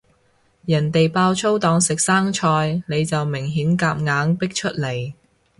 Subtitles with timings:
[0.65, 5.13] 人哋爆粗當食生菜，你就明顯夾硬逼出嚟